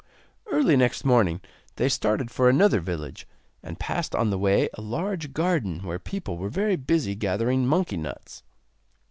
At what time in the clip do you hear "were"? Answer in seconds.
6.39-6.49